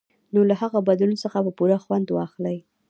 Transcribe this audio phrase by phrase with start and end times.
[0.33, 2.57] نو له هغه بدلون څخه به پوره خوند واخلئ.